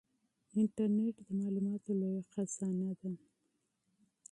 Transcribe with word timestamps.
انټرنیټ 0.57 1.15
د 1.25 1.29
معلوماتو 1.39 1.91
لویه 1.99 2.23
خزانه 2.31 2.89
ده. 2.99 3.09